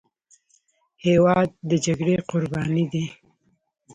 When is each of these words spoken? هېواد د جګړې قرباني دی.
هېواد 1.05 1.49
د 1.69 1.71
جګړې 1.85 2.15
قرباني 2.29 2.85
دی. 2.91 3.05